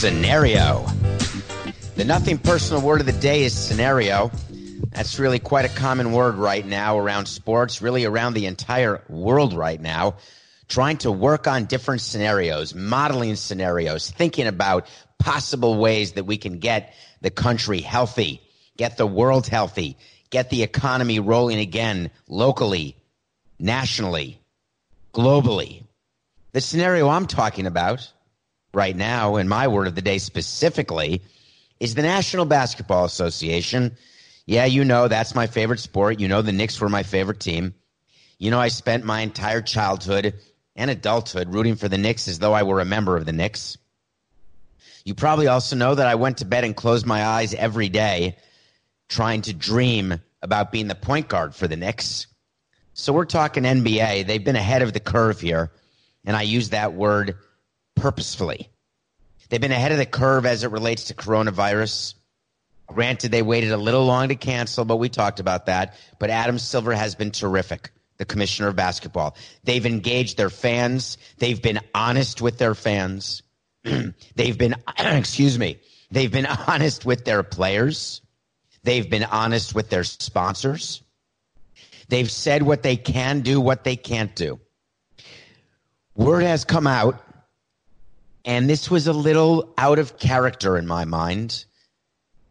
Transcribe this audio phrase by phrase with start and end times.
[0.00, 0.86] Scenario.
[1.96, 4.30] The nothing personal word of the day is scenario.
[4.92, 9.52] That's really quite a common word right now around sports, really around the entire world
[9.52, 10.14] right now.
[10.68, 14.86] Trying to work on different scenarios, modeling scenarios, thinking about
[15.18, 18.40] possible ways that we can get the country healthy,
[18.78, 19.98] get the world healthy,
[20.30, 22.96] get the economy rolling again locally,
[23.58, 24.40] nationally,
[25.12, 25.84] globally.
[26.52, 28.10] The scenario I'm talking about
[28.72, 31.22] right now, in my word of the day specifically,
[31.78, 33.96] is the National Basketball Association.
[34.46, 36.20] Yeah, you know that's my favorite sport.
[36.20, 37.74] You know the Knicks were my favorite team.
[38.38, 40.34] You know I spent my entire childhood
[40.76, 43.76] and adulthood rooting for the Knicks as though I were a member of the Knicks.
[45.04, 48.36] You probably also know that I went to bed and closed my eyes every day
[49.08, 52.26] trying to dream about being the point guard for the Knicks.
[52.94, 54.26] So we're talking NBA.
[54.26, 55.70] They've been ahead of the curve here,
[56.24, 57.36] and I use that word
[58.00, 58.70] purposefully.
[59.48, 62.14] They've been ahead of the curve as it relates to coronavirus.
[62.86, 65.96] Granted, they waited a little long to cancel, but we talked about that.
[66.18, 69.36] But Adam Silver has been terrific, the commissioner of basketball.
[69.64, 71.18] They've engaged their fans.
[71.38, 73.42] They've been honest with their fans.
[74.34, 75.78] they've been, excuse me,
[76.10, 78.22] they've been honest with their players.
[78.82, 81.02] They've been honest with their sponsors.
[82.08, 84.58] They've said what they can do, what they can't do.
[86.16, 87.22] Word has come out,
[88.44, 91.64] and this was a little out of character in my mind.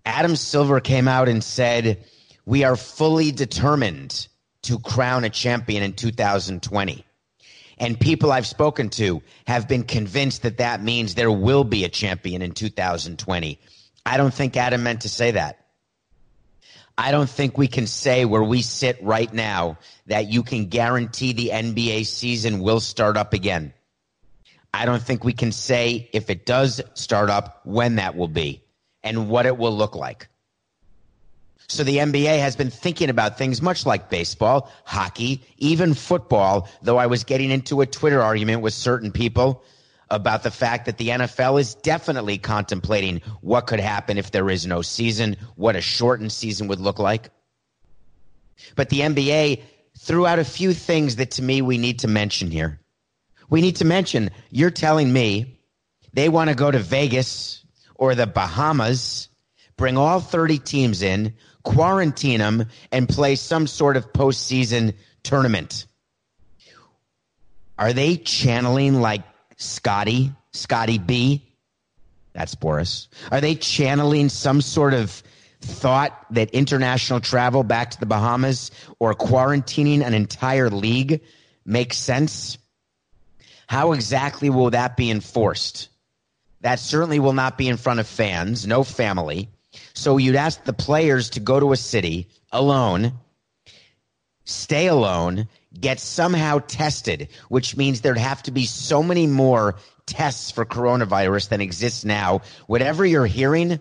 [0.06, 2.04] Adam Silver came out and said,
[2.46, 4.28] We are fully determined
[4.64, 7.06] to crown a champion in 2020.
[7.78, 11.90] And people I've spoken to have been convinced that that means there will be a
[11.90, 13.60] champion in 2020.
[14.06, 15.66] I don't think Adam meant to say that.
[16.98, 19.78] I don't think we can say where we sit right now
[20.08, 23.74] that you can guarantee the NBA season will start up again.
[24.74, 28.64] I don't think we can say if it does start up when that will be
[29.04, 30.28] and what it will look like.
[31.68, 36.98] So the NBA has been thinking about things much like baseball, hockey, even football, though
[36.98, 39.64] I was getting into a Twitter argument with certain people
[40.10, 44.66] about the fact that the NFL is definitely contemplating what could happen if there is
[44.66, 47.30] no season, what a shortened season would look like.
[48.76, 49.62] But the NBA
[49.98, 52.80] threw out a few things that to me we need to mention here.
[53.50, 55.60] We need to mention you're telling me
[56.14, 57.64] they want to go to Vegas
[57.96, 59.30] or the Bahamas,
[59.78, 61.34] bring all 30 teams in,
[61.64, 64.94] quarantine them, and play some sort of postseason
[65.24, 65.86] tournament.
[67.78, 69.24] Are they channeling like
[69.58, 71.46] Scotty, Scotty B?
[72.34, 73.08] That's Boras.
[73.32, 75.24] Are they channeling some sort of
[75.62, 81.22] thought that international travel back to the Bahamas or quarantining an entire league
[81.66, 82.58] makes sense?
[83.70, 85.90] How exactly will that be enforced?
[86.62, 89.48] That certainly will not be in front of fans, no family.
[89.94, 93.14] So you'd ask the players to go to a city alone,
[94.44, 95.48] stay alone,
[95.80, 99.76] get somehow tested, which means there'd have to be so many more
[100.08, 102.42] tests for coronavirus than exists now.
[102.66, 103.80] Whatever you're hearing,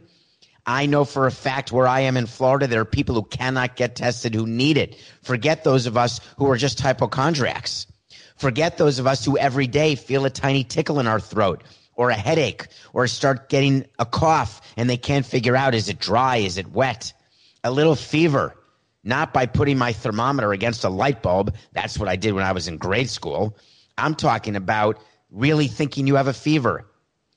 [0.67, 3.75] I know for a fact where I am in Florida, there are people who cannot
[3.75, 5.03] get tested who need it.
[5.23, 7.87] Forget those of us who are just hypochondriacs.
[8.39, 11.63] Forget those of us who every day feel a tiny tickle in our throat
[11.95, 15.99] or a headache or start getting a cough and they can't figure out is it
[15.99, 17.13] dry, is it wet?
[17.65, 18.55] A little fever,
[19.03, 21.55] not by putting my thermometer against a light bulb.
[21.73, 23.59] That's what I did when I was in grade school.
[23.99, 26.87] I'm talking about really thinking you have a fever.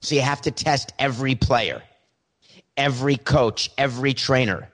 [0.01, 1.81] So you have to test every player,
[2.77, 4.69] every coach, every trainer.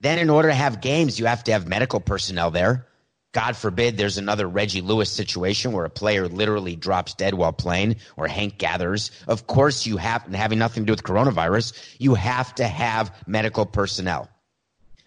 [0.00, 2.86] Then, in order to have games, you have to have medical personnel there.
[3.32, 7.96] God forbid there's another Reggie Lewis situation where a player literally drops dead while playing
[8.16, 9.12] or Hank Gathers.
[9.28, 13.66] Of course, you have, having nothing to do with coronavirus, you have to have medical
[13.66, 14.28] personnel.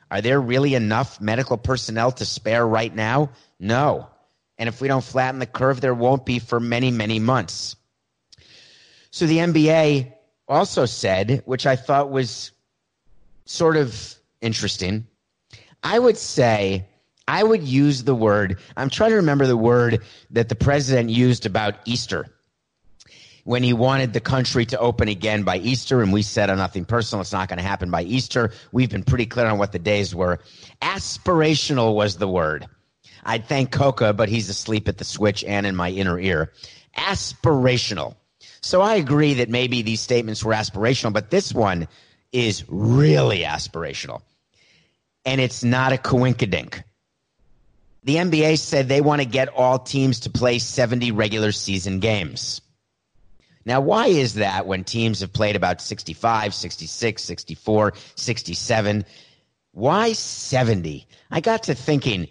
[0.09, 3.31] Are there really enough medical personnel to spare right now?
[3.59, 4.07] No.
[4.57, 7.75] And if we don't flatten the curve, there won't be for many, many months.
[9.11, 10.13] So the NBA
[10.47, 12.51] also said, which I thought was
[13.45, 15.07] sort of interesting,
[15.83, 16.85] I would say
[17.27, 21.45] I would use the word, I'm trying to remember the word that the president used
[21.45, 22.27] about Easter
[23.43, 26.85] when he wanted the country to open again by Easter, and we said on nothing
[26.85, 28.51] personal, it's not going to happen by Easter.
[28.71, 30.39] We've been pretty clear on what the days were.
[30.81, 32.67] Aspirational was the word.
[33.25, 36.51] I'd thank Coca, but he's asleep at the switch and in my inner ear.
[36.97, 38.15] Aspirational.
[38.61, 41.87] So I agree that maybe these statements were aspirational, but this one
[42.31, 44.21] is really aspirational.
[45.25, 46.83] And it's not a coinkydink.
[48.05, 52.61] The NBA said they want to get all teams to play 70 regular season games.
[53.65, 59.05] Now, why is that when teams have played about 65, 66, 64, 67?
[59.71, 61.07] Why 70?
[61.31, 62.27] I got to thinking,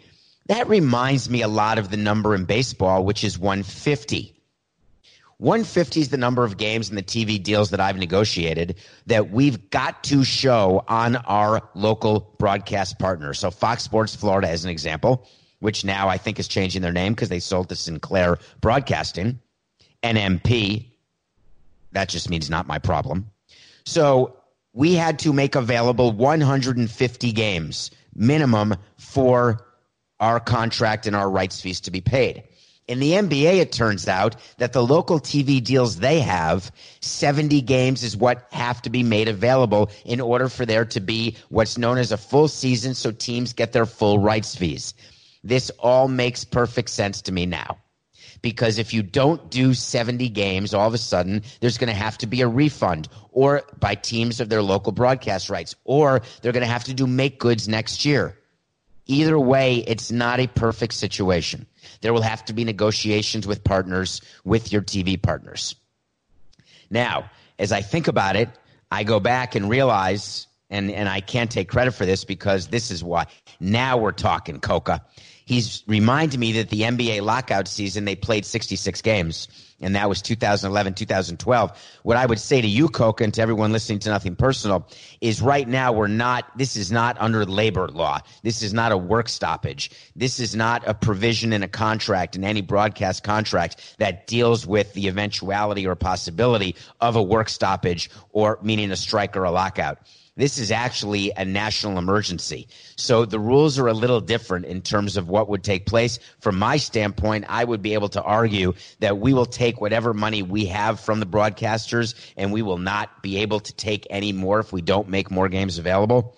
[0.46, 4.34] that reminds me a lot of the number in baseball, which is 150.
[5.38, 8.76] 150 is the number of games in the TV deals that I've negotiated
[9.06, 13.34] that we've got to show on our local broadcast partner.
[13.34, 15.26] So Fox Sports Florida, as an example,
[15.62, 19.38] which now I think is changing their name because they sold to Sinclair Broadcasting,
[20.02, 20.86] NMP,
[21.92, 23.30] that just means not my problem.
[23.84, 24.36] So
[24.72, 29.64] we had to make available 150 games minimum for
[30.18, 32.42] our contract and our rights fees to be paid.
[32.88, 38.02] In the NBA, it turns out that the local TV deals they have, 70 games
[38.02, 41.98] is what have to be made available in order for there to be what's known
[41.98, 44.94] as a full season so teams get their full rights fees.
[45.44, 47.78] This all makes perfect sense to me now
[48.42, 52.18] because if you don't do 70 games, all of a sudden there's going to have
[52.18, 56.64] to be a refund or by teams of their local broadcast rights, or they're going
[56.64, 58.36] to have to do make goods next year.
[59.06, 61.66] Either way, it's not a perfect situation.
[62.02, 65.74] There will have to be negotiations with partners, with your TV partners.
[66.90, 68.48] Now, as I think about it,
[68.90, 72.90] I go back and realize, and, and I can't take credit for this because this
[72.90, 73.26] is why.
[73.58, 75.02] Now we're talking, Coca
[75.44, 79.48] he's reminded me that the NBA lockout season they played 66 games,
[79.80, 81.98] and that was 2011, 2012.
[82.02, 84.86] What I would say to you, Coca, and to everyone listening to Nothing Personal,
[85.20, 86.46] is right now we're not.
[86.56, 88.20] This is not under labor law.
[88.42, 89.90] This is not a work stoppage.
[90.14, 94.92] This is not a provision in a contract in any broadcast contract that deals with
[94.94, 99.98] the eventuality or possibility of a work stoppage or meaning a strike or a lockout.
[100.34, 102.66] This is actually a national emergency.
[102.96, 106.18] So the rules are a little different in terms of what would take place.
[106.40, 110.42] From my standpoint, I would be able to argue that we will take whatever money
[110.42, 114.58] we have from the broadcasters and we will not be able to take any more
[114.58, 116.34] if we don't make more games available.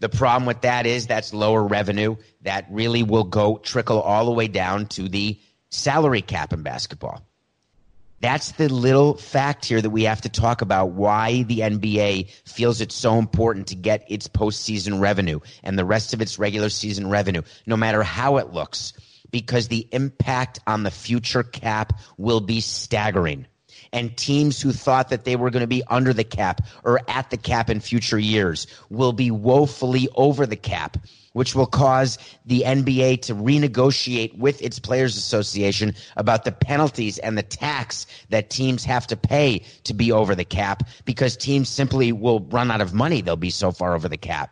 [0.00, 4.32] The problem with that is that's lower revenue that really will go trickle all the
[4.32, 5.40] way down to the
[5.70, 7.26] salary cap in basketball.
[8.24, 12.80] That's the little fact here that we have to talk about why the NBA feels
[12.80, 17.10] it's so important to get its postseason revenue and the rest of its regular season
[17.10, 18.94] revenue, no matter how it looks,
[19.30, 23.46] because the impact on the future cap will be staggering.
[23.92, 27.28] And teams who thought that they were going to be under the cap or at
[27.28, 30.96] the cap in future years will be woefully over the cap
[31.34, 32.16] which will cause
[32.46, 38.50] the NBA to renegotiate with its players association about the penalties and the tax that
[38.50, 42.80] teams have to pay to be over the cap because teams simply will run out
[42.80, 43.20] of money.
[43.20, 44.50] They'll be so far over the cap.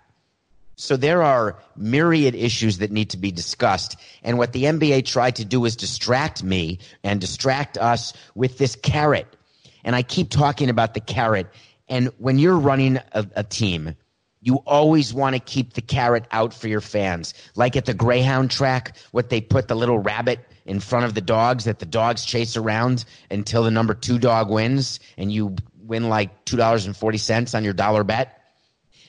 [0.76, 3.96] So there are myriad issues that need to be discussed.
[4.24, 8.74] And what the NBA tried to do is distract me and distract us with this
[8.74, 9.28] carrot.
[9.84, 11.46] And I keep talking about the carrot.
[11.88, 13.94] And when you're running a, a team,
[14.42, 17.32] you always want to keep the carrot out for your fans.
[17.54, 21.20] Like at the Greyhound track, what they put the little rabbit in front of the
[21.20, 26.08] dogs that the dogs chase around until the number two dog wins and you win
[26.08, 28.40] like $2.40 on your dollar bet.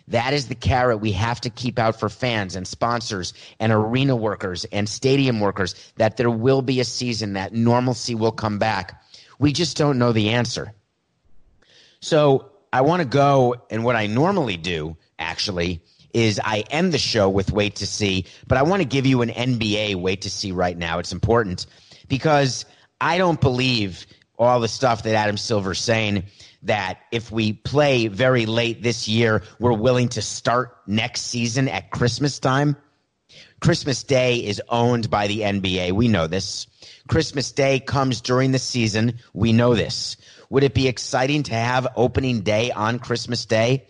[0.10, 4.16] That is the carrot we have to keep out for fans and sponsors and arena
[4.16, 9.02] workers and stadium workers that there will be a season that normalcy will come back.
[9.40, 10.74] We just don't know the answer.
[12.02, 15.82] So I want to go and what I normally do actually,
[16.14, 19.22] is I end the show with wait to see, but I want to give you
[19.22, 21.00] an NBA wait to see right now.
[21.00, 21.66] It's important
[22.08, 22.66] because
[23.02, 24.06] I don't believe
[24.38, 26.24] all the stuff that Adam Silver's saying
[26.64, 31.92] that if we play very late this year, we're willing to start next season at
[31.92, 32.76] Christmas time.
[33.60, 35.94] Christmas Day is owned by the NBA.
[35.94, 36.68] We know this.
[37.08, 39.20] Christmas Day comes during the season.
[39.34, 40.18] We know this.
[40.50, 43.88] Would it be exciting to have opening day on Christmas Day?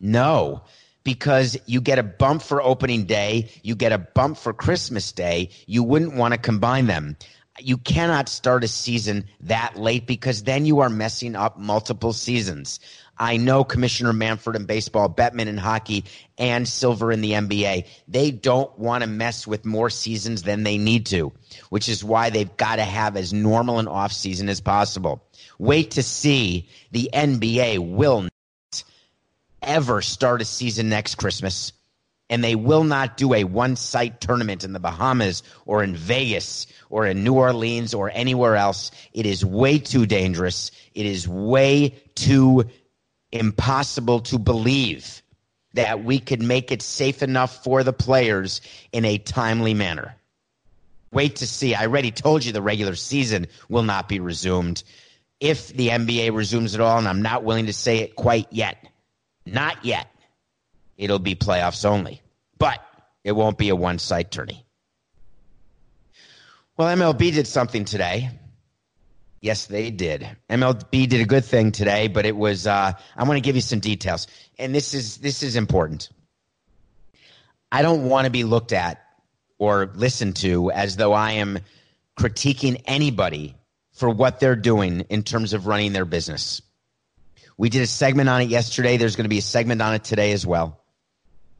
[0.00, 0.62] No,
[1.04, 5.50] because you get a bump for opening day, you get a bump for Christmas Day.
[5.66, 7.16] You wouldn't want to combine them.
[7.58, 12.78] You cannot start a season that late because then you are messing up multiple seasons.
[13.18, 16.04] I know Commissioner Manfred in baseball, Bettman in hockey,
[16.36, 17.86] and Silver in the NBA.
[18.06, 21.32] They don't want to mess with more seasons than they need to,
[21.70, 25.20] which is why they've got to have as normal an off season as possible.
[25.58, 28.27] Wait to see the NBA will
[29.62, 31.72] ever start a season next Christmas
[32.30, 36.66] and they will not do a one site tournament in the Bahamas or in Vegas
[36.90, 38.90] or in New Orleans or anywhere else.
[39.12, 40.70] It is way too dangerous.
[40.94, 42.64] It is way too
[43.32, 45.22] impossible to believe
[45.74, 48.60] that we could make it safe enough for the players
[48.92, 50.14] in a timely manner.
[51.12, 51.74] Wait to see.
[51.74, 54.82] I already told you the regular season will not be resumed.
[55.40, 58.88] If the NBA resumes at all, and I'm not willing to say it quite yet,
[59.52, 60.08] not yet
[60.98, 62.20] it'll be playoffs only.
[62.58, 62.80] But
[63.24, 64.66] it won't be a one site tourney.
[66.76, 68.30] Well, MLB did something today.
[69.40, 70.28] Yes, they did.
[70.50, 72.66] MLB did a good thing today, but it was.
[72.66, 74.26] Uh, I want to give you some details,
[74.58, 76.10] and this is this is important.
[77.70, 79.04] I don't want to be looked at
[79.58, 81.58] or listened to as though I am
[82.18, 83.54] critiquing anybody
[83.92, 86.62] for what they're doing in terms of running their business.
[87.58, 88.96] We did a segment on it yesterday.
[88.96, 90.80] There's going to be a segment on it today as well.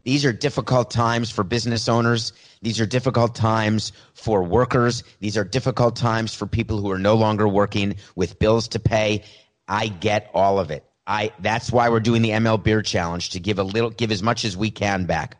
[0.05, 2.33] These are difficult times for business owners.
[2.62, 5.02] These are difficult times for workers.
[5.21, 9.25] These are difficult times for people who are no longer working with bills to pay.
[9.67, 10.85] I get all of it.
[11.07, 14.23] I that's why we're doing the ML Beer Challenge to give a little give as
[14.23, 15.37] much as we can back.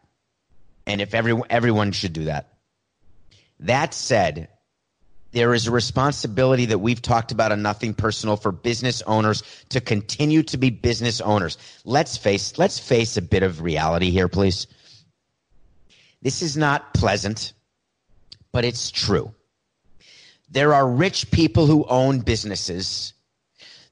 [0.87, 2.53] And if everyone everyone should do that.
[3.61, 4.49] That said,
[5.33, 9.81] there is a responsibility that we've talked about on nothing personal for business owners to
[9.81, 11.59] continue to be business owners.
[11.85, 14.67] Let's face let's face a bit of reality here, please.
[16.23, 17.53] This is not pleasant,
[18.53, 19.33] but it's true.
[20.51, 23.13] There are rich people who own businesses.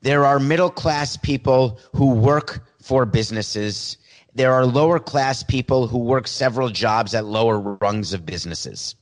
[0.00, 3.98] There are middle class people who work for businesses.
[4.34, 8.96] There are lower class people who work several jobs at lower rungs of businesses.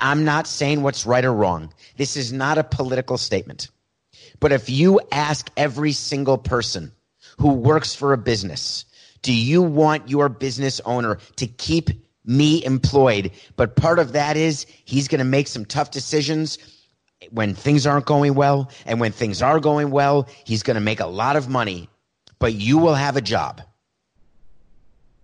[0.00, 1.72] I'm not saying what's right or wrong.
[1.96, 3.68] This is not a political statement.
[4.40, 6.92] But if you ask every single person
[7.38, 8.84] who works for a business,
[9.22, 11.90] do you want your business owner to keep
[12.24, 13.30] me employed?
[13.56, 16.58] But part of that is he's going to make some tough decisions
[17.30, 18.70] when things aren't going well.
[18.84, 21.88] And when things are going well, he's going to make a lot of money,
[22.38, 23.62] but you will have a job.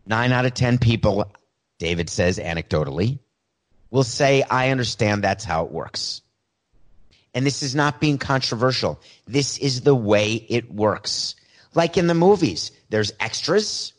[0.06, 1.30] Nine out of 10 people,
[1.78, 3.18] David says anecdotally,
[3.90, 6.22] will say, I understand that's how it works.
[7.34, 9.00] And this is not being controversial.
[9.26, 11.36] This is the way it works.
[11.74, 13.92] Like in the movies, there's extras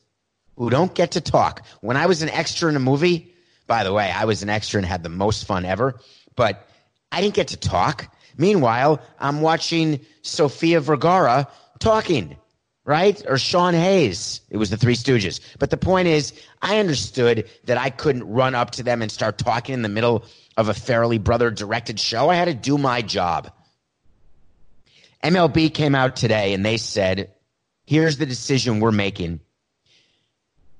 [0.55, 1.65] who don't get to talk.
[1.81, 3.33] When I was an extra in a movie,
[3.67, 5.99] by the way, I was an extra and had the most fun ever,
[6.35, 6.67] but
[7.11, 8.13] I didn't get to talk.
[8.35, 11.47] Meanwhile, I'm watching Sofia Vergara
[11.79, 12.35] talking
[12.89, 13.23] right?
[13.27, 14.41] Or Sean Hayes.
[14.49, 15.41] It was the Three Stooges.
[15.59, 19.37] But the point is, I understood that I couldn't run up to them and start
[19.37, 20.25] talking in the middle
[20.57, 22.29] of a Farrelly Brother directed show.
[22.29, 23.51] I had to do my job.
[25.23, 27.31] MLB came out today and they said,
[27.85, 29.41] here's the decision we're making.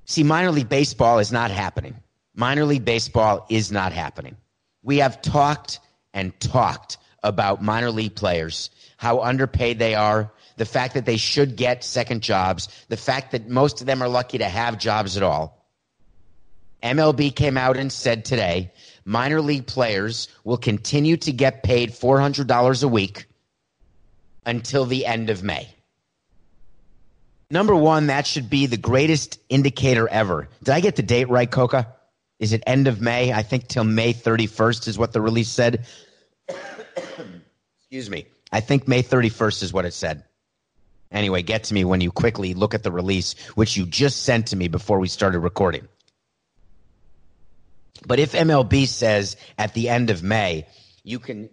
[0.06, 1.94] See, minor league baseball is not happening.
[2.34, 4.36] Minor league baseball is not happening.
[4.82, 5.78] We have talked
[6.12, 11.56] and talked about minor league players, how underpaid they are, the fact that they should
[11.56, 15.22] get second jobs, the fact that most of them are lucky to have jobs at
[15.22, 15.66] all.
[16.82, 18.70] MLB came out and said today
[19.06, 23.24] minor league players will continue to get paid $400 a week
[24.44, 25.66] until the end of May.
[27.50, 30.50] Number one, that should be the greatest indicator ever.
[30.62, 31.96] Did I get the date right, Coca?
[32.38, 33.32] Is it end of May?
[33.32, 35.86] I think till May 31st is what the release said.
[37.78, 38.26] Excuse me.
[38.52, 40.24] I think May 31st is what it said.
[41.10, 44.48] Anyway, get to me when you quickly look at the release, which you just sent
[44.48, 45.88] to me before we started recording.
[48.06, 50.66] But if MLB says at the end of May,
[51.02, 51.50] you can.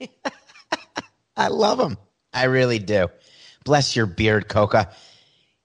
[1.36, 1.96] I love him.
[2.32, 3.08] I really do.
[3.64, 4.90] Bless your beard, Coca.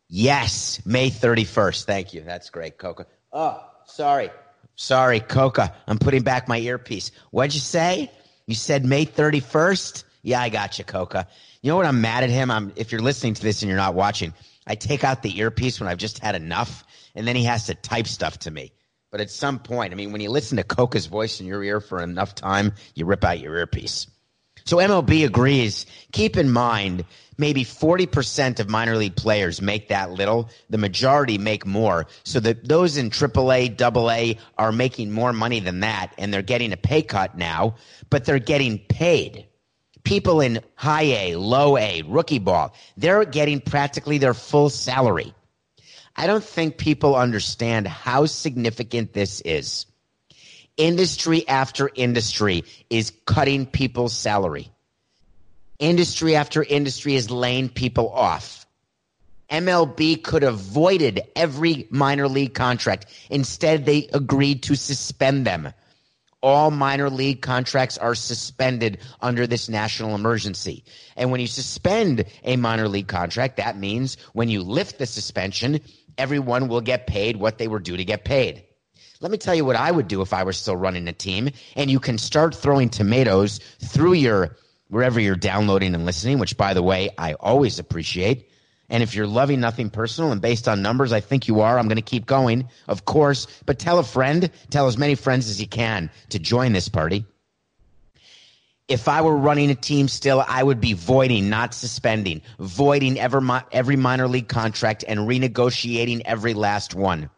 [0.08, 1.86] Yes, May 31st.
[1.86, 2.22] Thank you.
[2.22, 3.08] That's great, Coca.
[3.32, 4.30] Oh, sorry.
[4.76, 5.76] Sorry, Coca.
[5.88, 7.12] I'm putting back my earpiece.
[7.32, 8.12] What'd you say?
[8.48, 10.04] You said May 31st?
[10.24, 11.28] Yeah, I got you, Coca.
[11.62, 11.86] You know what?
[11.86, 12.50] I'm mad at him.
[12.50, 14.34] I'm if you're listening to this and you're not watching,
[14.66, 17.76] I take out the earpiece when I've just had enough, and then he has to
[17.76, 18.72] type stuff to me.
[19.12, 21.80] But at some point, I mean, when you listen to Coca's voice in your ear
[21.82, 24.08] for enough time, you rip out your earpiece.
[24.66, 25.86] So MLB agrees.
[26.14, 27.04] Keep in mind,
[27.38, 30.50] maybe 40% of minor league players make that little.
[30.70, 32.08] The majority make more.
[32.24, 36.72] So that those in AAA, AA are making more money than that, and they're getting
[36.72, 37.76] a pay cut now,
[38.10, 39.48] but they're getting paid
[40.04, 45.34] People in high A, low A, rookie ball, they're getting practically their full salary.
[46.16, 49.86] I don't think people understand how significant this is.
[50.78, 54.70] Industry after industry is cutting people's salary.
[55.80, 58.66] Industry after industry is laying people off.
[59.50, 63.06] MLB could have voided every minor league contract.
[63.30, 65.74] Instead, they agreed to suspend them.
[66.44, 70.84] All minor league contracts are suspended under this national emergency.
[71.16, 75.80] And when you suspend a minor league contract, that means when you lift the suspension,
[76.18, 78.66] everyone will get paid what they were due to get paid.
[79.22, 81.50] Let me tell you what I would do if I were still running a team.
[81.78, 84.58] And you can start throwing tomatoes through your
[84.90, 88.50] wherever you're downloading and listening, which by the way, I always appreciate.
[88.90, 91.80] And if you're loving nothing personal and based on numbers, I think you are.
[91.80, 95.50] I'm going to keep going, of course, but tell a friend, tell as many friends
[95.50, 97.26] as you can to join this party.
[98.90, 103.42] If I were running a team still, I would be voiding, not suspending, voiding every,
[103.72, 107.30] every minor league contract and renegotiating every last one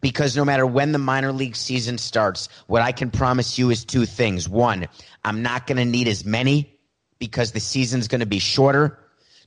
[0.00, 3.84] because no matter when the minor league season starts, what I can promise you is
[3.84, 4.48] two things.
[4.48, 4.86] One,
[5.24, 6.78] I'm not going to need as many
[7.18, 8.98] because the season's going to be shorter.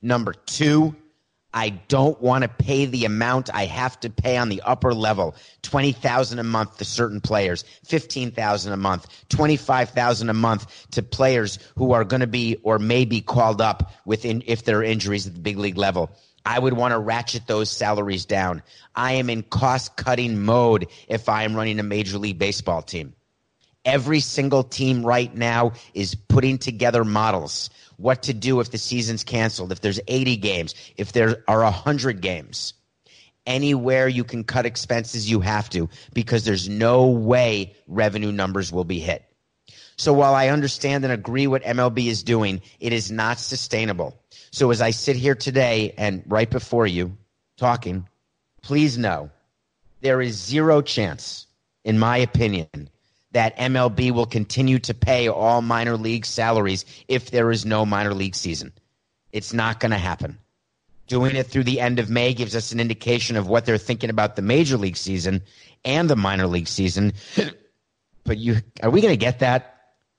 [0.01, 0.96] Number two,
[1.57, 5.35] I don't want to pay the amount I have to pay on the upper level.
[5.63, 11.93] 20,000 a month to certain players, 15,000 a month, 25,000 a month to players who
[11.93, 15.33] are going to be or may be called up within if there are injuries at
[15.33, 16.11] the big league level.
[16.45, 18.61] I would want to ratchet those salaries down.
[18.95, 23.15] I am in cost cutting mode if I am running a major league baseball team.
[23.83, 27.71] Every single team right now is putting together models.
[27.98, 32.22] What to do if the season's canceled, if there's 80 games, if there are 100
[32.22, 32.74] games.
[33.46, 38.84] Anywhere you can cut expenses, you have to because there's no way revenue numbers will
[38.84, 39.24] be hit.
[39.98, 44.20] So while I understand and agree what MLB is doing, it is not sustainable.
[44.51, 47.18] So as I sit here today and right before you
[47.58, 48.08] talking,
[48.62, 49.32] please know
[50.01, 51.48] there is zero chance,
[51.84, 52.89] in my opinion,
[53.31, 58.13] that MLB will continue to pay all minor league salaries if there is no minor
[58.13, 58.72] league season.
[59.31, 60.37] It's not going to happen.
[61.07, 64.09] Doing it through the end of May gives us an indication of what they're thinking
[64.09, 65.42] about the major league season
[65.85, 67.13] and the minor league season.
[68.24, 69.77] But you are we going to get that?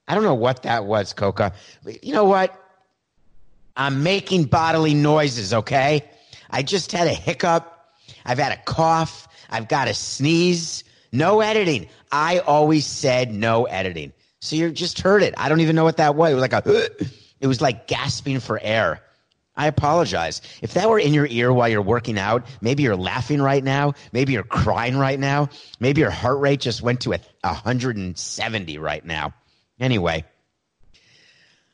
[0.09, 1.53] I don't know what that was, Coca.
[1.85, 2.59] You know what?
[3.77, 6.09] I'm making bodily noises, okay?
[6.51, 7.71] I just had a hiccup.
[8.25, 9.29] I've had a cough.
[9.51, 10.85] I've got a sneeze.
[11.13, 11.89] No editing.
[12.11, 14.13] I always said no editing.
[14.41, 15.35] So you just heard it.
[15.37, 16.33] I don't even know what that was.
[16.33, 16.89] It was like a,
[17.41, 19.01] it was like gasping for air.
[19.57, 20.41] I apologize.
[20.63, 23.95] If that were in your ear while you're working out, maybe you're laughing right now.
[24.13, 25.49] Maybe you're crying right now.
[25.81, 29.35] Maybe your heart rate just went to a 170 right now.
[29.81, 30.25] Anyway,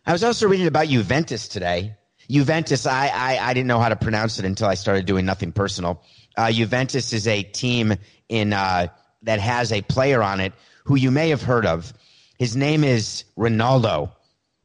[0.07, 1.97] I was also reading about Juventus today.
[2.31, 5.53] Juventus, I, I, I didn't know how to pronounce it until I started doing nothing
[5.53, 6.03] personal.
[6.39, 7.95] Uh, Juventus is a team
[8.31, 8.89] in uh,
[9.25, 10.53] that has a player on it
[10.85, 11.93] who you may have heard of.
[12.39, 14.13] His name is Ronaldo.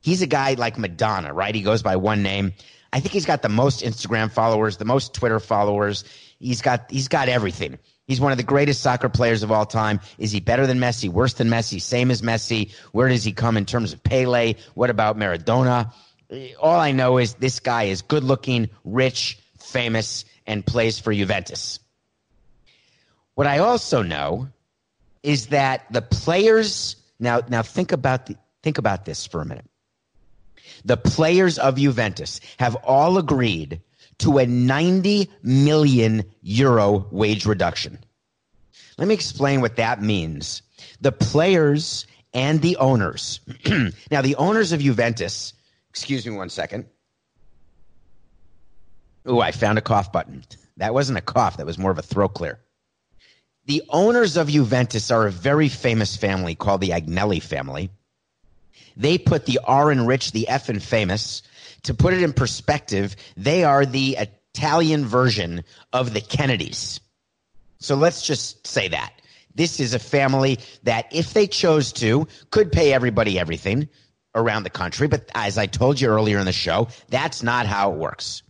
[0.01, 1.53] He's a guy like Madonna, right?
[1.53, 2.53] He goes by one name.
[2.91, 6.03] I think he's got the most Instagram followers, the most Twitter followers.
[6.39, 7.77] He's got he's got everything.
[8.07, 9.99] He's one of the greatest soccer players of all time.
[10.17, 11.09] Is he better than Messi?
[11.09, 11.79] Worse than Messi?
[11.79, 12.71] Same as Messi?
[12.91, 14.55] Where does he come in terms of Pele?
[14.73, 15.93] What about Maradona?
[16.59, 21.79] All I know is this guy is good looking, rich, famous, and plays for Juventus.
[23.39, 24.49] What I also know
[25.23, 29.63] is that the players now now think about the, think about this for a minute.
[30.83, 33.79] The players of Juventus have all agreed
[34.17, 37.99] to a 90 million euro wage reduction.
[38.97, 40.61] Let me explain what that means.
[40.99, 43.39] The players and the owners.
[44.11, 45.53] now, the owners of Juventus,
[45.89, 46.87] excuse me one second.
[49.25, 50.43] Oh, I found a cough button.
[50.75, 52.59] That wasn't a cough, that was more of a throat clear.
[53.69, 57.91] The owners of Juventus are a very famous family called the Agnelli family.
[58.97, 61.43] They put the R in rich, the F in famous,
[61.83, 66.99] to put it in perspective, they are the Italian version of the Kennedys.
[67.77, 69.13] So let's just say that.
[69.53, 73.87] This is a family that, if they chose to, could pay everybody everything
[74.33, 75.07] around the country.
[75.07, 78.41] But as I told you earlier in the show, that's not how it works.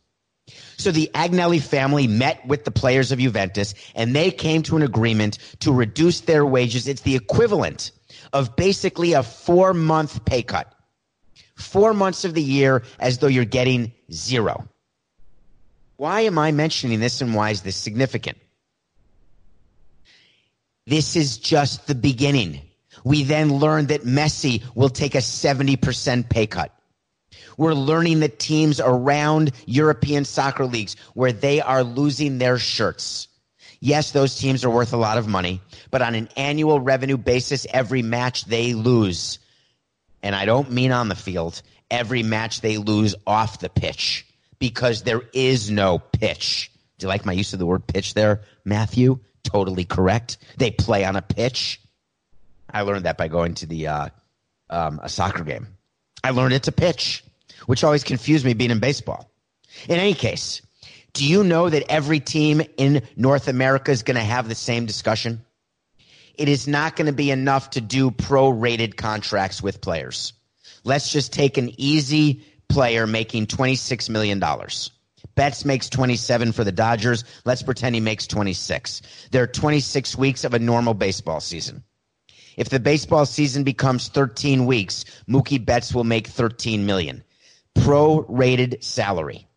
[0.77, 4.83] So the Agnelli family met with the players of Juventus and they came to an
[4.83, 6.87] agreement to reduce their wages.
[6.87, 7.91] It's the equivalent
[8.33, 10.73] of basically a four month pay cut
[11.59, 14.67] four months of the year as though you're getting zero.
[15.97, 18.37] Why am I mentioning this and why is this significant?
[20.87, 22.61] This is just the beginning.
[23.03, 26.73] We then learned that Messi will take a 70% pay cut.
[27.59, 33.27] We're learning that teams around European soccer leagues where they are losing their shirts.
[33.81, 35.59] Yes, those teams are worth a lot of money,
[35.91, 39.39] but on an annual revenue basis, every match they lose,
[40.23, 44.25] and I don't mean on the field, every match they lose off the pitch
[44.59, 46.71] because there is no pitch.
[46.97, 49.19] Do you like my use of the word pitch there, Matthew?
[49.43, 50.37] Totally correct.
[50.55, 51.81] They play on a pitch.
[52.71, 54.09] I learned that by going to the uh,
[54.69, 55.67] um, a soccer game.
[56.23, 57.25] I learned it's a pitch,
[57.69, 59.29] which always confused me being in baseball.
[59.87, 60.63] In any case,
[61.13, 64.87] do you know that every team in North America is going to have the same
[64.87, 65.45] discussion?
[66.33, 70.33] It is not going to be enough to do pro-rated contracts with players.
[70.83, 74.43] Let's just take an easy player making $26 million.
[75.35, 77.23] Betts makes 27 for the Dodgers.
[77.45, 79.03] Let's pretend he makes 26.
[79.29, 81.83] There are 26 weeks of a normal baseball season.
[82.57, 87.23] If the baseball season becomes 13 weeks, Mookie Betts will make 13 million.
[87.75, 89.47] Pro-rated salary.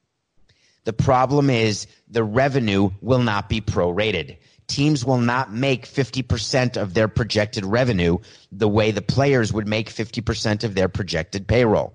[0.85, 4.39] The problem is the revenue will not be prorated.
[4.67, 8.19] Teams will not make 50% of their projected revenue
[8.51, 11.95] the way the players would make 50% of their projected payroll.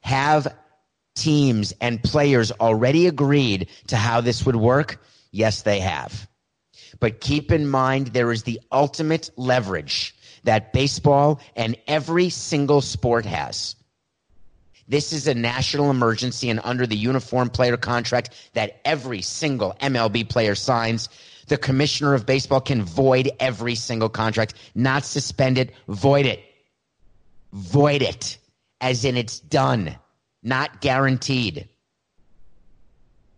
[0.00, 0.54] Have
[1.14, 5.02] teams and players already agreed to how this would work?
[5.30, 6.28] Yes, they have.
[6.98, 10.14] But keep in mind there is the ultimate leverage
[10.44, 13.76] that baseball and every single sport has.
[14.90, 20.28] This is a national emergency, and under the uniform player contract that every single MLB
[20.28, 21.08] player signs,
[21.46, 26.44] the commissioner of baseball can void every single contract, not suspend it, void it.
[27.52, 28.36] Void it,
[28.82, 29.96] as in it's done
[30.42, 31.68] not guaranteed.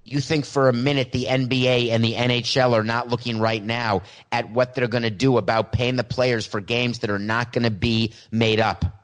[0.04, 4.02] You think for a minute the NBA and the NHL are not looking right now
[4.30, 7.52] at what they're going to do about paying the players for games that are not
[7.52, 9.01] going to be made up.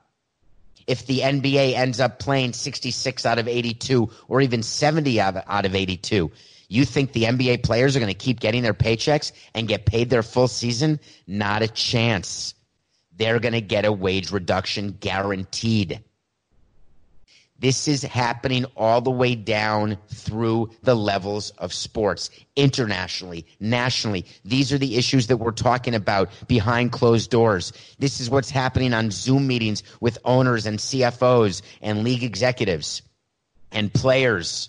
[0.88, 5.74] If the NBA ends up playing 66 out of 82 or even 70 out of
[5.74, 6.32] 82,
[6.68, 10.10] you think the NBA players are going to keep getting their paychecks and get paid
[10.10, 10.98] their full season?
[11.26, 12.54] Not a chance.
[13.14, 16.02] They're going to get a wage reduction guaranteed.
[17.60, 24.26] This is happening all the way down through the levels of sports, internationally, nationally.
[24.44, 27.72] These are the issues that we're talking about behind closed doors.
[27.98, 33.02] This is what's happening on Zoom meetings with owners and CFOs and league executives
[33.72, 34.68] and players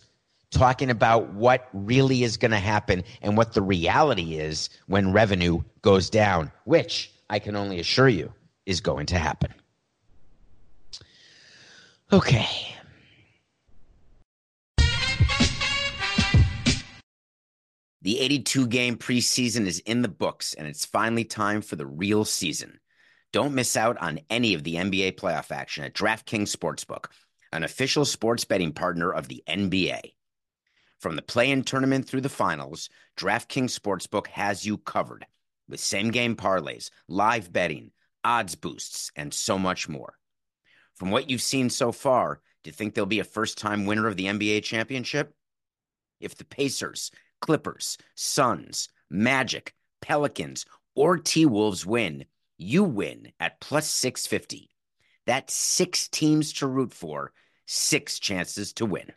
[0.50, 5.62] talking about what really is going to happen and what the reality is when revenue
[5.84, 8.34] goes down, which I can only assure you
[8.66, 9.54] is going to happen.
[12.12, 12.48] Okay.
[18.02, 22.24] The 82 game preseason is in the books, and it's finally time for the real
[22.24, 22.80] season.
[23.34, 27.08] Don't miss out on any of the NBA playoff action at DraftKings Sportsbook,
[27.52, 30.14] an official sports betting partner of the NBA.
[31.00, 35.26] From the play in tournament through the finals, DraftKings Sportsbook has you covered
[35.68, 37.92] with same game parlays, live betting,
[38.24, 40.14] odds boosts, and so much more.
[40.96, 44.08] From what you've seen so far, do you think there'll be a first time winner
[44.08, 45.34] of the NBA championship?
[46.20, 52.26] If the Pacers, Clippers, Suns, Magic, Pelicans, or T Wolves win,
[52.58, 54.70] you win at plus 650.
[55.26, 57.32] That's six teams to root for,
[57.66, 59.12] six chances to win.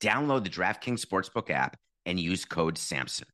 [0.00, 3.24] Download the DraftKings Sportsbook app and use code SAMSON.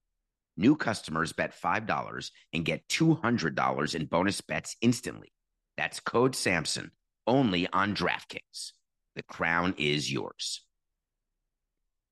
[0.57, 5.33] New customers bet $5 and get $200 in bonus bets instantly.
[5.77, 6.91] That's code SAMSON
[7.27, 8.73] only on DraftKings.
[9.17, 10.63] The crown is yours.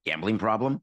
[0.05, 0.83] Gambling problem?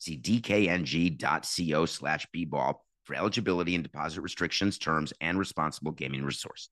[0.00, 6.70] See dkng.co slash bball for eligibility and deposit restrictions, terms, and responsible gaming resources.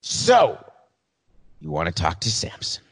[0.00, 0.64] So,
[1.60, 2.84] you want to talk to Samson.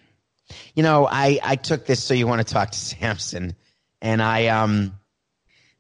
[0.75, 3.55] You know, I, I took this so you want to talk to Samson,
[4.01, 4.99] and I um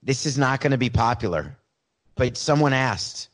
[0.05, 1.57] this is not going to be popular,
[2.14, 3.28] but someone asked,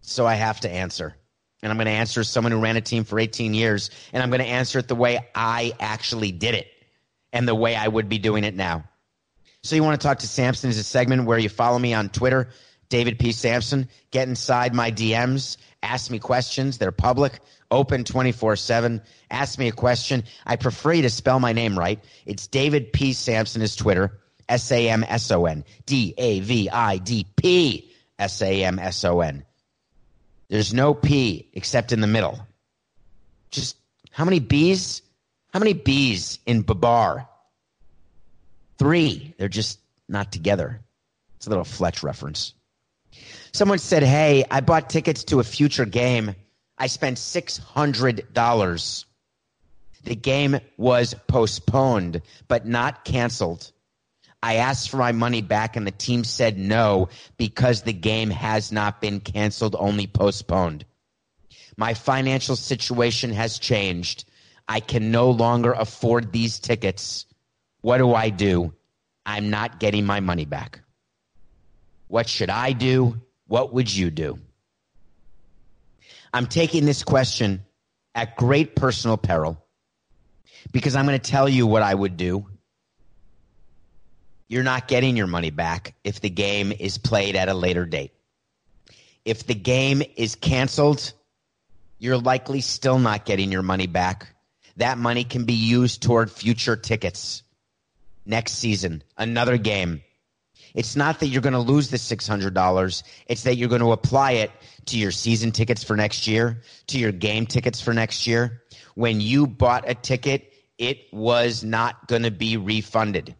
[0.00, 1.14] so I have to answer
[1.62, 4.30] and I'm going to answer someone who ran a team for 18 years, and I'm
[4.30, 6.66] going to answer it the way I actually did it
[7.32, 8.84] and the way I would be doing it now.
[9.62, 12.08] So you want to talk to Samson is a segment where you follow me on
[12.08, 12.48] Twitter,
[12.88, 13.30] David P.
[13.30, 13.88] Samson.
[14.10, 15.56] Get inside my DMs.
[15.84, 16.78] Ask me questions.
[16.78, 17.38] They're public,
[17.70, 19.00] open 24 7.
[19.30, 20.24] Ask me a question.
[20.44, 22.02] I prefer you to spell my name right.
[22.26, 23.12] It's David P.
[23.12, 24.18] Samson is Twitter.
[24.48, 25.64] S A M S O N.
[25.86, 29.44] D A V I D P S A M S O N.
[30.52, 32.46] There's no P except in the middle.
[33.50, 33.78] Just
[34.10, 35.00] how many B's?
[35.50, 37.26] How many B's in Babar?
[38.76, 39.34] Three.
[39.38, 39.78] They're just
[40.10, 40.82] not together.
[41.36, 42.52] It's a little Fletch reference.
[43.52, 46.34] Someone said, Hey, I bought tickets to a future game.
[46.76, 49.04] I spent $600.
[50.04, 53.72] The game was postponed, but not canceled.
[54.42, 58.72] I asked for my money back and the team said no because the game has
[58.72, 60.84] not been canceled, only postponed.
[61.76, 64.24] My financial situation has changed.
[64.68, 67.26] I can no longer afford these tickets.
[67.82, 68.74] What do I do?
[69.24, 70.80] I'm not getting my money back.
[72.08, 73.20] What should I do?
[73.46, 74.38] What would you do?
[76.34, 77.64] I'm taking this question
[78.14, 79.62] at great personal peril
[80.72, 82.46] because I'm going to tell you what I would do.
[84.52, 88.12] You're not getting your money back if the game is played at a later date.
[89.24, 91.14] If the game is canceled,
[91.98, 94.28] you're likely still not getting your money back.
[94.76, 97.44] That money can be used toward future tickets
[98.26, 100.02] next season, another game.
[100.74, 103.02] It's not that you're going to lose the $600.
[103.28, 104.50] It's that you're going to apply it
[104.84, 108.64] to your season tickets for next year, to your game tickets for next year.
[108.96, 113.34] When you bought a ticket, it was not going to be refunded.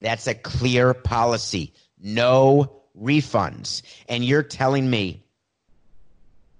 [0.00, 1.74] That's a clear policy.
[1.98, 3.82] No refunds.
[4.08, 5.24] And you're telling me,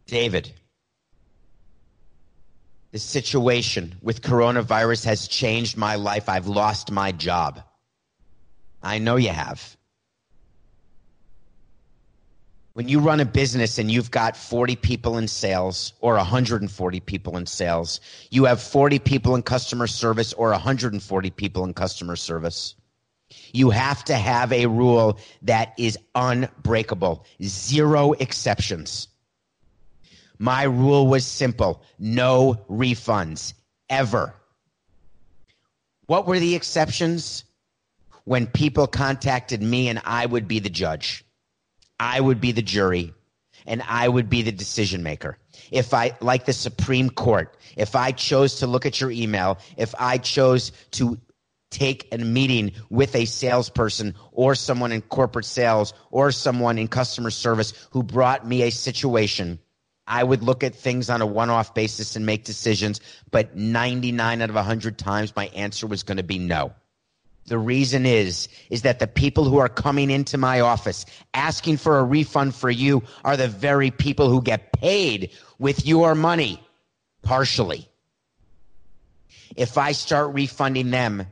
[0.06, 0.52] David,
[2.92, 6.28] the situation with coronavirus has changed my life.
[6.28, 7.62] I've lost my job.
[8.82, 9.76] I know you have.
[12.72, 17.36] When you run a business and you've got 40 people in sales or 140 people
[17.36, 18.00] in sales,
[18.30, 22.74] you have 40 people in customer service or 140 people in customer service.
[23.52, 29.08] You have to have a rule that is unbreakable, zero exceptions.
[30.38, 33.52] My rule was simple no refunds,
[33.88, 34.34] ever.
[36.06, 37.44] What were the exceptions?
[38.24, 41.24] When people contacted me and I would be the judge,
[41.98, 43.12] I would be the jury,
[43.66, 45.38] and I would be the decision maker.
[45.70, 49.94] If I, like the Supreme Court, if I chose to look at your email, if
[49.98, 51.18] I chose to
[51.70, 57.30] take a meeting with a salesperson or someone in corporate sales or someone in customer
[57.30, 59.58] service who brought me a situation
[60.10, 64.42] I would look at things on a one off basis and make decisions, but 99
[64.42, 66.72] out of 100 times my answer was going to be no.
[67.46, 72.00] The reason is, is that the people who are coming into my office asking for
[72.00, 75.30] a refund for you are the very people who get paid
[75.60, 76.60] with your money
[77.22, 77.88] partially.
[79.54, 81.26] If I start refunding them,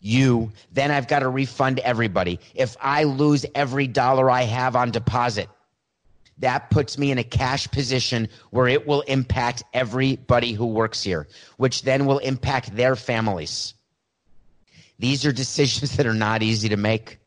[0.00, 2.40] you, then I've got to refund everybody.
[2.54, 5.48] If I lose every dollar I have on deposit,
[6.38, 11.26] that puts me in a cash position where it will impact everybody who works here,
[11.56, 13.74] which then will impact their families.
[14.98, 17.18] These are decisions that are not easy to make.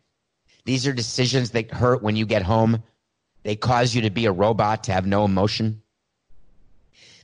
[0.64, 2.84] These are decisions that hurt when you get home.
[3.44, 5.82] They cause you to be a robot, to have no emotion.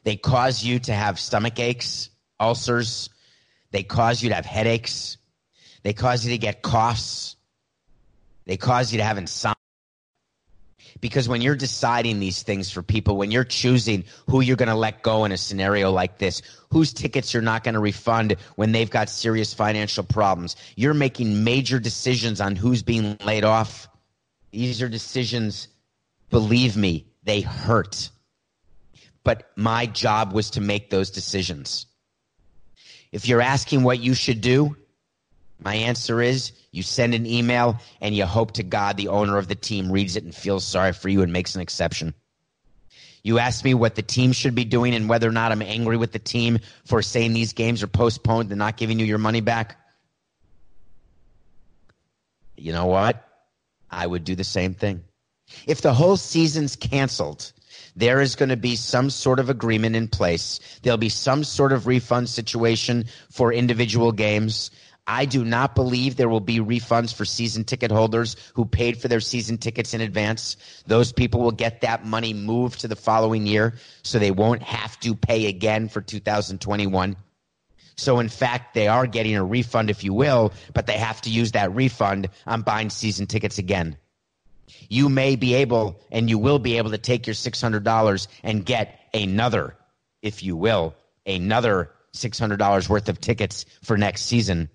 [0.04, 3.10] They cause you to have stomach aches, ulcers.
[3.72, 5.18] They cause you to have headaches.
[5.84, 7.36] They cause you to get coughs.
[8.46, 9.58] They cause you to have insomnia
[11.02, 14.76] because when you're deciding these things for people, when you're choosing who you're going to
[14.76, 18.72] let go in a scenario like this, whose tickets you're not going to refund when
[18.72, 23.88] they've got serious financial problems, you're making major decisions on who's being laid off.
[24.52, 25.68] These are decisions,
[26.30, 28.10] believe me, they hurt.
[29.24, 31.86] But my job was to make those decisions.
[33.12, 34.76] If you're asking what you should do,
[35.60, 39.48] my answer is you send an email and you hope to God the owner of
[39.48, 42.13] the team reads it and feels sorry for you and makes an exception.
[43.24, 45.98] You ask me what the team should be doing and whether or not I'm angry
[45.98, 49.41] with the team for saying these games are postponed and not giving you your money
[49.41, 49.78] back.
[52.56, 53.24] You know what?
[53.89, 55.04] I would do the same thing.
[55.65, 57.52] If the whole season's canceled,
[57.96, 60.60] there is going to be some sort of agreement in place.
[60.84, 64.72] There'll be some sort of refund situation for individual games.
[65.08, 69.08] I do not believe there will be refunds for season ticket holders who paid for
[69.08, 70.58] their season tickets in advance.
[70.86, 75.00] Those people will get that money moved to the following year so they won't have
[75.00, 77.15] to pay again for 2021.
[77.96, 81.30] So in fact, they are getting a refund, if you will, but they have to
[81.30, 83.98] use that refund on buying season tickets again.
[84.89, 89.00] You may be able and you will be able to take your $600 and get
[89.13, 89.76] another,
[90.22, 94.70] if you will, another $600 worth of tickets for next season.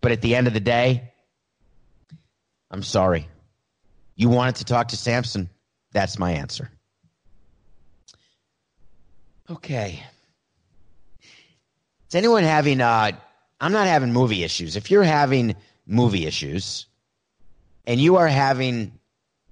[0.00, 1.12] But at the end of the day,
[2.70, 3.28] I'm sorry.
[4.14, 5.50] You wanted to talk to Samson.
[5.92, 6.70] That's my answer.
[9.50, 10.02] Okay.
[12.08, 13.12] Is anyone having, uh,
[13.60, 14.76] I'm not having movie issues.
[14.76, 16.86] If you're having movie issues
[17.84, 18.92] and you are having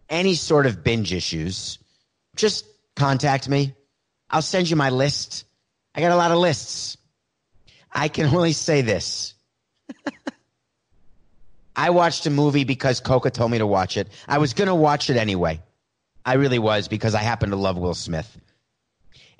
[0.08, 1.78] any sort of binge issues,
[2.36, 3.74] just contact me.
[4.30, 5.44] I'll send you my list.
[5.94, 6.96] I got a lot of lists.
[7.92, 9.34] I can only say this.
[11.78, 14.08] I watched a movie because Coca told me to watch it.
[14.26, 15.62] I was going to watch it anyway.
[16.26, 18.36] I really was because I happen to love Will Smith.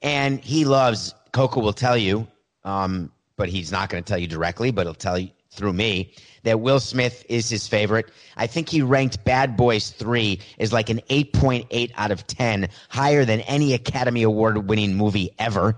[0.05, 2.29] And he loves, Coca will tell you,
[2.62, 6.12] um, but he's not going to tell you directly, but he'll tell you through me
[6.44, 8.12] that Will Smith is his favorite.
[8.37, 13.24] I think he ranked Bad Boys 3 as like an 8.8 out of 10, higher
[13.24, 15.77] than any Academy Award winning movie ever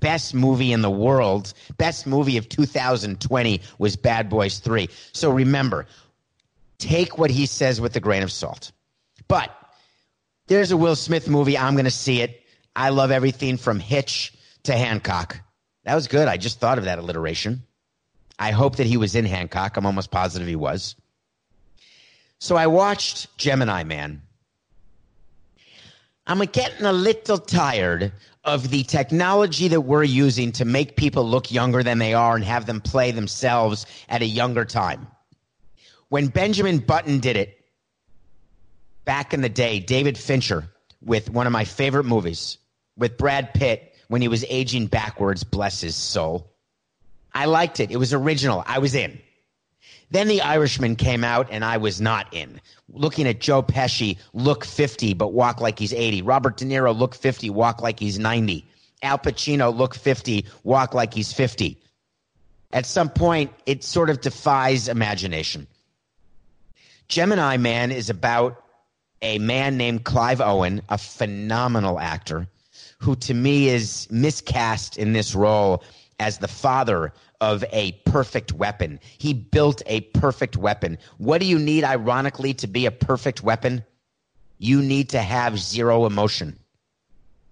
[0.00, 4.88] best movie in the world, best movie of 2020 was Bad Boys 3.
[5.12, 5.86] So remember,
[6.78, 8.72] take what he says with a grain of salt.
[9.28, 9.50] But
[10.46, 11.56] there's a Will Smith movie.
[11.56, 12.42] I'm going to see it.
[12.74, 14.32] I love everything from Hitch
[14.64, 15.40] to Hancock.
[15.84, 16.28] That was good.
[16.28, 17.62] I just thought of that alliteration.
[18.38, 19.76] I hope that he was in Hancock.
[19.76, 20.96] I'm almost positive he was.
[22.38, 24.22] So I watched Gemini Man.
[26.26, 28.12] I'm getting a little tired
[28.44, 32.44] of the technology that we're using to make people look younger than they are and
[32.44, 35.06] have them play themselves at a younger time.
[36.08, 37.64] When Benjamin Button did it
[39.04, 40.68] back in the day, David Fincher
[41.02, 42.58] with one of my favorite movies
[42.96, 46.52] with Brad Pitt when he was aging backwards, bless his soul.
[47.32, 47.90] I liked it.
[47.90, 48.64] It was original.
[48.66, 49.20] I was in.
[50.10, 52.60] Then The Irishman came out and I was not in.
[52.92, 56.22] Looking at Joe Pesci look 50 but walk like he's 80.
[56.22, 58.66] Robert De Niro look 50, walk like he's 90.
[59.02, 61.78] Al Pacino look 50, walk like he's 50.
[62.72, 65.66] At some point, it sort of defies imagination.
[67.08, 68.62] Gemini Man is about
[69.22, 72.46] a man named Clive Owen, a phenomenal actor,
[72.98, 75.82] who to me is miscast in this role
[76.18, 79.00] as the father of a perfect weapon.
[79.18, 80.98] He built a perfect weapon.
[81.18, 83.84] What do you need, ironically, to be a perfect weapon?
[84.58, 86.58] You need to have zero emotion.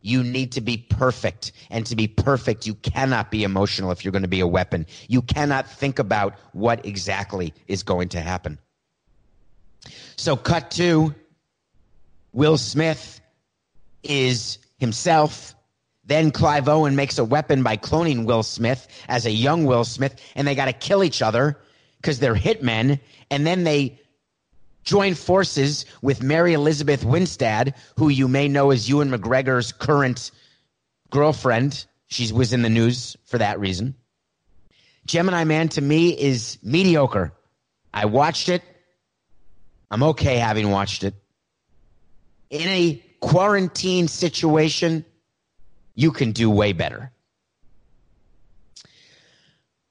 [0.00, 1.52] You need to be perfect.
[1.70, 4.86] And to be perfect, you cannot be emotional if you're going to be a weapon.
[5.08, 8.58] You cannot think about what exactly is going to happen.
[10.16, 11.14] So, cut to
[12.32, 13.20] Will Smith
[14.02, 15.54] is himself
[16.08, 20.18] then Clive Owen makes a weapon by cloning Will Smith as a young Will Smith,
[20.34, 21.58] and they got to kill each other
[22.00, 22.98] because they're hitmen.
[23.30, 24.00] And then they
[24.84, 30.30] join forces with Mary Elizabeth Winstead, who you may know as Ewan McGregor's current
[31.10, 31.84] girlfriend.
[32.06, 33.94] She was in the news for that reason.
[35.04, 37.34] Gemini Man to me is mediocre.
[37.92, 38.62] I watched it.
[39.90, 41.14] I'm okay having watched it.
[42.48, 45.04] In a quarantine situation,
[45.98, 47.10] you can do way better.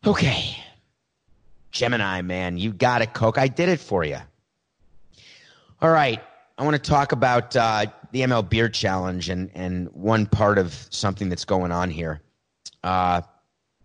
[0.06, 0.56] Okay.
[1.72, 3.38] Gemini, man, you got it, Coke.
[3.38, 4.20] I did it for you.
[5.82, 6.24] All right.
[6.58, 10.74] I want to talk about uh, the ML Beard Challenge and, and one part of
[10.92, 12.22] something that's going on here.
[12.86, 13.22] Uh,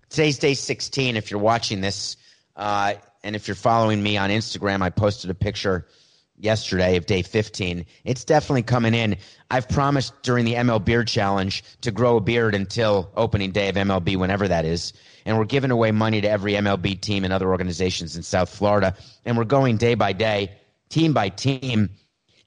[0.08, 1.16] today's day 16.
[1.16, 2.16] If you're watching this,
[2.54, 5.88] uh, and if you're following me on Instagram, I posted a picture
[6.38, 7.86] yesterday of day 15.
[8.04, 9.16] It's definitely coming in.
[9.50, 13.76] I've promised during the ML Beard Challenge to grow a beard until opening day of
[13.76, 14.92] MLB, whenever that is.
[15.24, 18.96] And we're giving away money to every MLB team and other organizations in South Florida.
[19.24, 20.52] And we're going day by day,
[20.88, 21.90] team by team.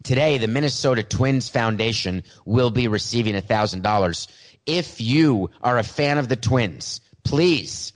[0.03, 4.27] Today, the Minnesota Twins Foundation will be receiving $1,000.
[4.65, 7.93] If you are a fan of the Twins, please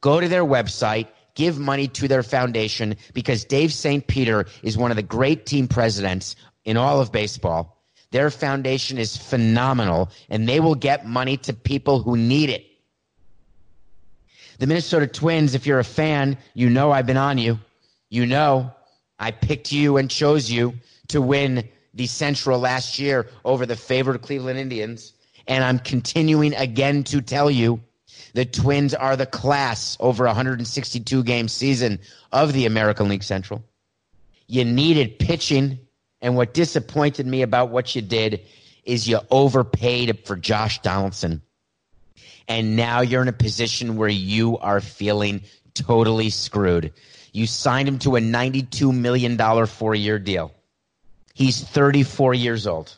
[0.00, 4.04] go to their website give money to their foundation because Dave St.
[4.04, 7.80] Peter is one of the great team presidents in all of baseball.
[8.10, 12.66] Their foundation is phenomenal and they will get money to people who need it.
[14.58, 17.60] The Minnesota Twins, if you're a fan, you know I've been on you.
[18.10, 18.72] You know
[19.20, 20.74] I picked you and chose you
[21.08, 25.12] to win the Central last year over the favored Cleveland Indians.
[25.46, 27.80] And I'm continuing again to tell you
[28.34, 32.00] the Twins are the class over a 162 game season
[32.32, 33.64] of the American League Central.
[34.46, 35.78] You needed pitching.
[36.20, 38.42] And what disappointed me about what you did
[38.84, 41.42] is you overpaid for Josh Donaldson.
[42.48, 45.42] And now you're in a position where you are feeling
[45.74, 46.92] totally screwed.
[47.32, 50.52] You signed him to a $92 million four year deal.
[51.34, 52.96] He's 34 years old.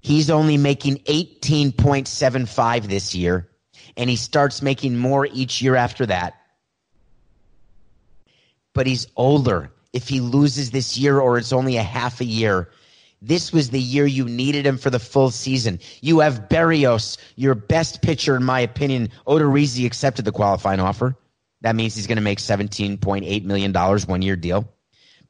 [0.00, 3.48] He's only making 18.75 this year,
[3.96, 6.34] and he starts making more each year after that.
[8.74, 9.70] But he's older.
[9.92, 12.70] If he loses this year or it's only a half a year,
[13.20, 15.78] this was the year you needed him for the full season.
[16.00, 19.10] You have Berrios, your best pitcher, in my opinion.
[19.26, 21.14] Odorizzi accepted the qualifying offer.
[21.60, 24.68] That means he's going to make $17.8 million one year deal.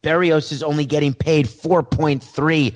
[0.03, 2.75] Berrios is only getting paid 4.3.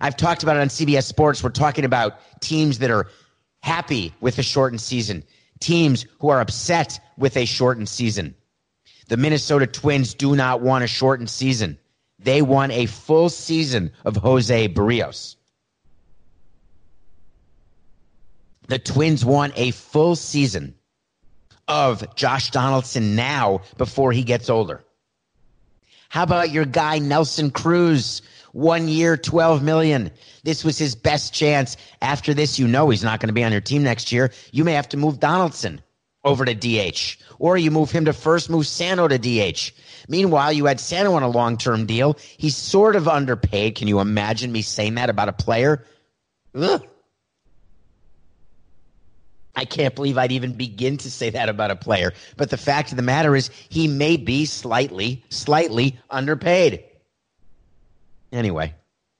[0.00, 1.42] I've talked about it on CBS Sports.
[1.42, 3.08] We're talking about teams that are
[3.66, 5.24] happy with a shortened season,
[5.58, 8.32] teams who are upset with a shortened season.
[9.08, 11.76] The Minnesota Twins do not want a shortened season.
[12.20, 15.34] They want a full season of Jose Berrios.
[18.68, 20.76] The Twins want a full season
[21.66, 24.84] of Josh Donaldson now before he gets older.
[26.08, 28.22] How about your guy Nelson Cruz?
[28.56, 30.10] One year, 12 million.
[30.42, 31.76] This was his best chance.
[32.00, 34.32] After this, you know he's not going to be on your team next year.
[34.50, 35.82] You may have to move Donaldson
[36.24, 39.72] over to DH, or you move him to first, move Sano to DH.
[40.08, 42.16] Meanwhile, you had Sano on a long term deal.
[42.38, 43.74] He's sort of underpaid.
[43.74, 45.84] Can you imagine me saying that about a player?
[46.54, 46.82] Ugh.
[49.54, 52.14] I can't believe I'd even begin to say that about a player.
[52.38, 56.84] But the fact of the matter is, he may be slightly, slightly underpaid.
[58.36, 58.74] Anyway,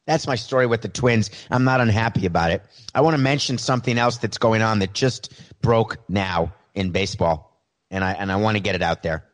[0.06, 1.30] that's my story with the Twins.
[1.50, 2.62] I'm not unhappy about it.
[2.94, 7.60] I want to mention something else that's going on that just broke now in baseball,
[7.90, 9.24] and I and I want to get it out there.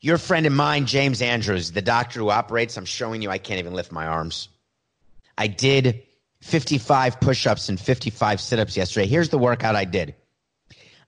[0.00, 3.58] Your friend of mine, James Andrews, the doctor who operates, I'm showing you I can't
[3.58, 4.48] even lift my arms.
[5.36, 6.02] I did
[6.42, 9.06] 55 push ups and 55 sit ups yesterday.
[9.06, 10.14] Here's the workout I did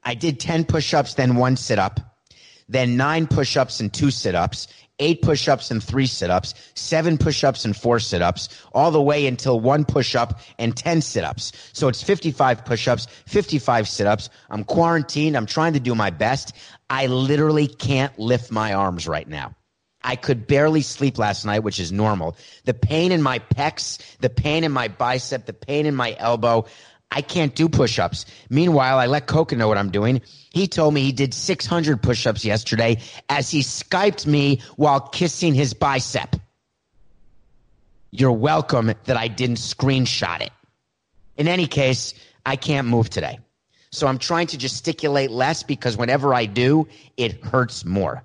[0.02, 2.00] I did 10 push ups, then one sit up,
[2.68, 4.66] then nine push ups and two sit ups,
[5.00, 8.92] eight push ups and three sit ups, seven push ups and four sit ups, all
[8.92, 11.52] the way until one push up and 10 sit ups.
[11.72, 14.30] So it's 55 push ups, 55 sit ups.
[14.48, 15.36] I'm quarantined.
[15.36, 16.54] I'm trying to do my best.
[16.88, 19.54] I literally can't lift my arms right now.
[20.02, 22.36] I could barely sleep last night, which is normal.
[22.64, 26.66] The pain in my pecs, the pain in my bicep, the pain in my elbow.
[27.10, 28.24] I can't do push ups.
[28.50, 30.22] Meanwhile, I let Coca know what I'm doing.
[30.50, 32.98] He told me he did 600 push ups yesterday
[33.28, 36.36] as he Skyped me while kissing his bicep.
[38.12, 40.50] You're welcome that I didn't screenshot it.
[41.36, 43.38] In any case, I can't move today.
[43.92, 46.86] So I'm trying to gesticulate less because whenever I do,
[47.16, 48.24] it hurts more.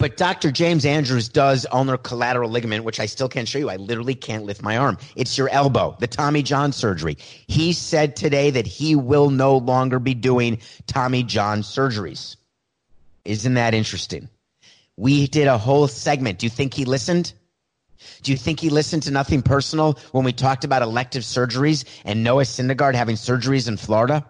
[0.00, 0.50] But Dr.
[0.50, 3.68] James Andrews does ulnar collateral ligament, which I still can't show you.
[3.68, 4.96] I literally can't lift my arm.
[5.14, 7.18] It's your elbow, the Tommy John surgery.
[7.46, 12.36] He said today that he will no longer be doing Tommy John surgeries.
[13.26, 14.30] Isn't that interesting?
[14.96, 16.38] We did a whole segment.
[16.38, 17.34] Do you think he listened?
[18.22, 22.24] Do you think he listened to nothing personal when we talked about elective surgeries and
[22.24, 24.24] Noah Syndergaard having surgeries in Florida?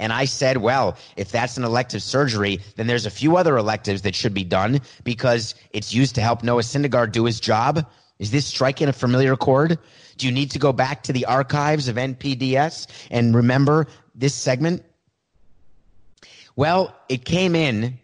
[0.00, 4.00] And I said, well, if that's an elective surgery, then there's a few other electives
[4.02, 7.86] that should be done because it's used to help Noah Syndergaard do his job.
[8.18, 9.78] Is this striking a familiar chord?
[10.16, 14.82] Do you need to go back to the archives of NPDS and remember this segment?
[16.56, 17.98] Well, it came in.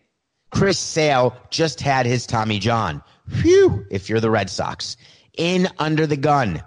[0.50, 3.02] Chris Sale just had his Tommy John.
[3.40, 4.98] Phew, if you're the Red Sox.
[5.38, 6.62] In under the gun.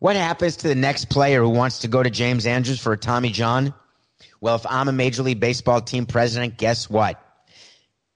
[0.00, 2.96] What happens to the next player who wants to go to James Andrews for a
[2.96, 3.74] Tommy John?
[4.40, 7.20] Well, if I'm a Major League Baseball team president, guess what?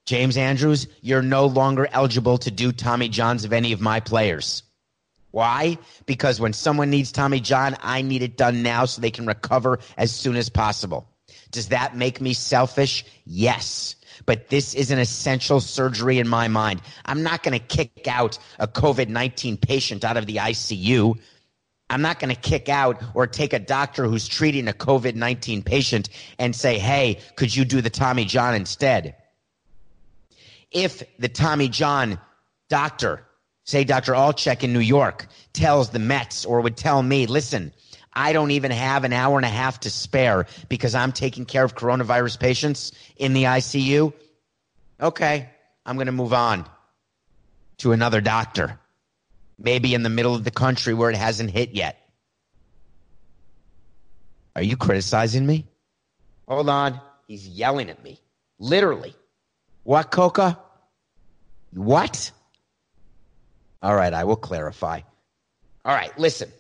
[0.07, 4.63] James Andrews, you're no longer eligible to do Tommy Johns of any of my players.
[5.33, 5.77] Why?
[6.07, 9.81] Because when someone needs Tommy John, I need it done now so they can recover
[9.97, 11.09] as soon as possible.
[11.51, 13.05] Does that make me selfish?
[13.25, 13.97] Yes.
[14.25, 16.81] But this is an essential surgery in my mind.
[17.07, 21.19] I'm not going to kick out a COVID 19 patient out of the ICU
[21.93, 25.63] I'm not going to kick out or take a doctor who's treating a COVID 19
[25.63, 29.15] patient and say, hey, could you do the Tommy John instead?
[30.71, 32.19] If the Tommy John
[32.71, 33.27] doctor,
[33.65, 34.15] say Dr.
[34.15, 37.75] Altchek in New York, tells the Mets or would tell me, listen,
[38.15, 41.63] I don't even have an hour and a half to spare because I'm taking care
[41.63, 44.15] of coronavirus patients in the ICU.
[44.99, 45.51] Okay,
[45.85, 46.65] I'm going to move on
[47.79, 48.79] to another doctor
[49.63, 51.99] maybe in the middle of the country where it hasn't hit yet.
[54.57, 55.67] Are you criticizing me?
[56.49, 57.01] Hold on.
[57.27, 58.21] He's yelling at me.
[58.59, 59.15] Literally.
[59.85, 60.59] What, Coca?
[61.73, 62.31] What?
[63.83, 65.01] All right, I will clarify.
[65.85, 66.51] All right, listen.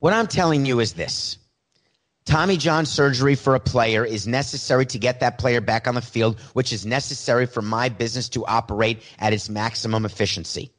[0.00, 1.38] What I'm telling you is this
[2.26, 6.02] Tommy John surgery for a player is necessary to get that player back on the
[6.02, 10.72] field, which is necessary for my business to operate at its maximum efficiency.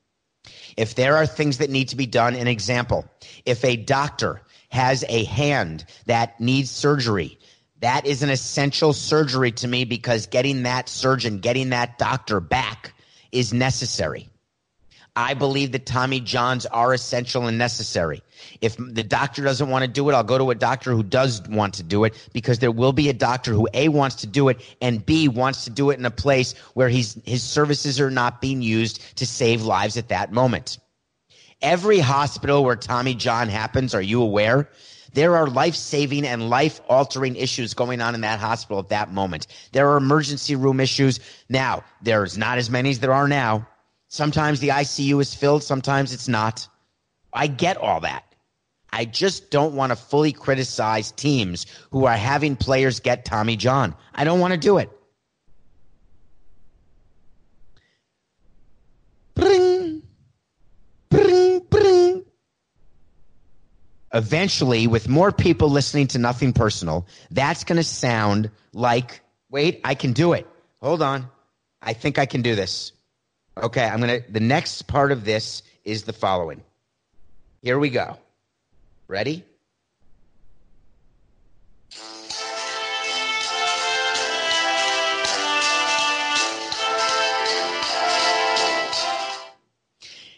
[0.75, 3.09] If there are things that need to be done, an example,
[3.45, 7.39] if a doctor has a hand that needs surgery,
[7.79, 12.93] that is an essential surgery to me because getting that surgeon, getting that doctor back
[13.31, 14.29] is necessary.
[15.17, 18.21] I believe that Tommy Johns are essential and necessary.
[18.61, 21.41] If the doctor doesn't want to do it, I'll go to a doctor who does
[21.49, 24.47] want to do it because there will be a doctor who A wants to do
[24.47, 28.11] it and B wants to do it in a place where he's, his services are
[28.11, 30.77] not being used to save lives at that moment.
[31.63, 34.69] Every hospital where Tommy John happens, are you aware?
[35.13, 39.11] There are life saving and life altering issues going on in that hospital at that
[39.11, 39.47] moment.
[39.71, 41.19] There are emergency room issues.
[41.49, 43.67] Now, there's not as many as there are now
[44.09, 46.67] Sometimes the ICU is filled, sometimes it's not.
[47.33, 48.23] I get all that.
[48.91, 53.95] I just don't want to fully criticize teams who are having players get Tommy John.
[54.13, 54.89] I don't want to do it.
[59.35, 60.01] Bring,
[61.09, 62.23] bring, bring.
[64.13, 69.95] Eventually, with more people listening to Nothing Personal, that's going to sound like, wait, I
[69.95, 70.47] can do it.
[70.81, 71.29] Hold on.
[71.81, 72.93] I think I can do this.
[73.63, 76.61] Okay, I'm going to, the next part of this is the following.
[77.63, 78.17] Here we go.
[79.07, 79.43] Ready?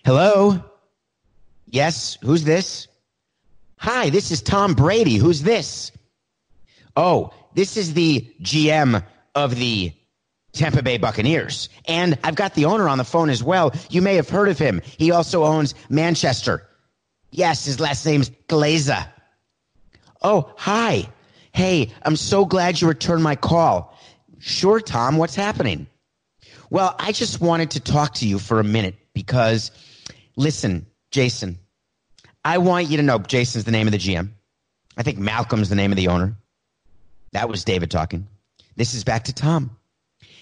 [0.05, 0.63] Hello?
[1.67, 2.87] Yes, who's this?
[3.77, 5.17] Hi, this is Tom Brady.
[5.17, 5.91] Who's this?
[6.95, 9.03] Oh, this is the GM
[9.35, 9.93] of the
[10.53, 11.69] Tampa Bay Buccaneers.
[11.85, 13.73] And I've got the owner on the phone as well.
[13.89, 14.81] You may have heard of him.
[14.83, 16.67] He also owns Manchester.
[17.31, 19.05] Yes, his last name's Glazer.
[20.21, 21.07] Oh, hi.
[21.53, 23.97] Hey, I'm so glad you returned my call.
[24.39, 25.87] Sure, Tom, what's happening?
[26.69, 29.71] Well, I just wanted to talk to you for a minute because,
[30.35, 31.59] listen, Jason,
[32.43, 34.31] I want you to know Jason's the name of the GM.
[34.97, 36.35] I think Malcolm's the name of the owner.
[37.31, 38.27] That was David talking.
[38.75, 39.77] This is back to Tom.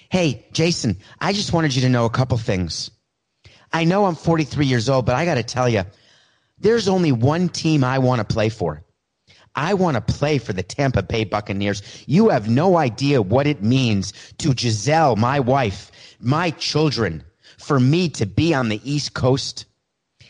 [0.09, 2.91] Hey, Jason, I just wanted you to know a couple things.
[3.73, 5.83] I know I'm 43 years old, but I got to tell you,
[6.59, 8.83] there's only one team I want to play for.
[9.55, 11.81] I want to play for the Tampa Bay Buccaneers.
[12.05, 17.23] You have no idea what it means to Gisele, my wife, my children,
[17.57, 19.65] for me to be on the East Coast.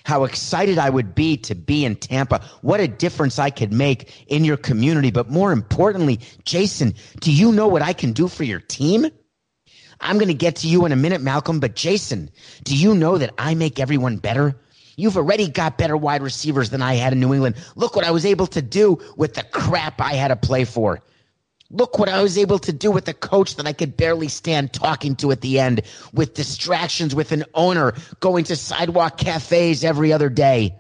[0.05, 2.41] How excited I would be to be in Tampa.
[2.61, 5.11] What a difference I could make in your community.
[5.11, 9.07] But more importantly, Jason, do you know what I can do for your team?
[9.99, 12.29] I'm going to get to you in a minute, Malcolm, but Jason,
[12.63, 14.55] do you know that I make everyone better?
[14.95, 17.55] You've already got better wide receivers than I had in New England.
[17.75, 21.01] Look what I was able to do with the crap I had to play for.
[21.69, 24.71] Look what I was able to do with the coach that I could barely stand
[24.71, 25.81] talking to at the end,
[26.13, 30.75] with distractions, with an owner going to sidewalk cafes every other day.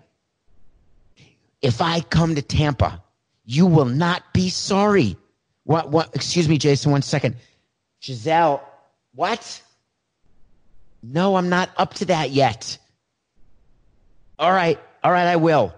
[1.61, 3.03] If I come to Tampa,
[3.45, 5.17] you will not be sorry.
[5.63, 7.35] What, what, excuse me, Jason, one second.
[7.99, 8.63] Gisele,
[9.17, 9.63] what?
[11.01, 12.77] No, I'm not up to that yet.
[14.37, 14.79] All right.
[15.03, 15.73] All right, I will.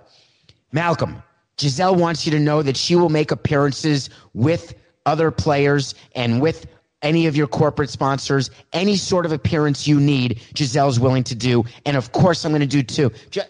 [0.73, 1.23] Malcolm,
[1.55, 4.73] Gisele wants you to know that she will make appearances with
[5.05, 6.65] other players and with
[7.01, 11.63] any of your corporate sponsors, any sort of appearance you need, Gisele's willing to do.
[11.85, 13.09] And of course, I'm going to do too.
[13.31, 13.41] G-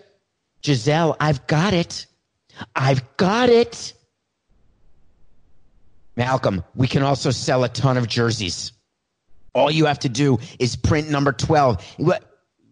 [0.62, 2.06] Gisele, I've got it.
[2.76, 3.94] I've got it.
[6.16, 8.72] Malcolm, we can also sell a ton of jerseys.
[9.54, 11.84] All you have to do is print number 12.
[11.98, 12.24] What?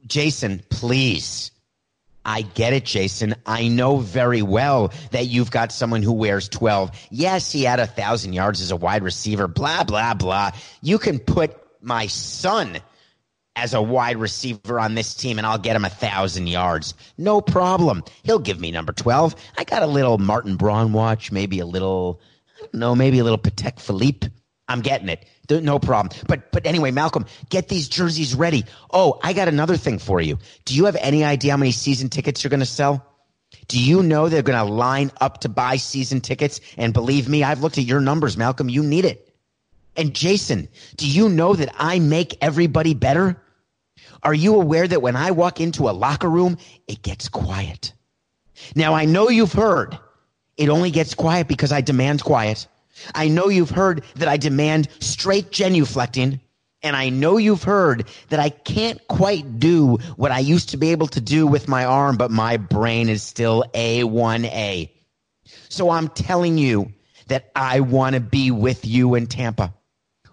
[0.05, 1.51] Jason, please.
[2.27, 3.35] I get it, Jason.
[3.45, 6.91] I know very well that you've got someone who wears 12.
[7.09, 10.51] Yes, he had a thousand yards as a wide receiver, blah, blah, blah.
[10.81, 12.79] You can put my son
[13.55, 16.93] as a wide receiver on this team and I'll get him a thousand yards.
[17.17, 18.03] No problem.
[18.23, 19.33] He'll give me number 12.
[19.57, 22.21] I got a little Martin Braun watch, maybe a little,
[22.57, 24.27] I don't know, maybe a little Patek Philippe.
[24.67, 25.25] I'm getting it.
[25.49, 26.17] No problem.
[26.27, 28.65] But but anyway, Malcolm, get these jerseys ready.
[28.91, 30.39] Oh, I got another thing for you.
[30.65, 33.05] Do you have any idea how many season tickets you're going to sell?
[33.69, 36.59] Do you know they're going to line up to buy season tickets?
[36.75, 38.67] And believe me, I've looked at your numbers, Malcolm.
[38.67, 39.23] You need it.
[39.95, 43.41] And Jason, do you know that I make everybody better?
[44.21, 46.57] Are you aware that when I walk into a locker room,
[46.87, 47.93] it gets quiet?
[48.75, 49.97] Now I know you've heard
[50.57, 52.67] it only gets quiet because I demand quiet.
[53.13, 56.39] I know you've heard that I demand straight genuflecting.
[56.83, 60.91] And I know you've heard that I can't quite do what I used to be
[60.91, 64.91] able to do with my arm, but my brain is still A1A.
[65.69, 66.93] So I'm telling you
[67.27, 69.73] that I want to be with you in Tampa?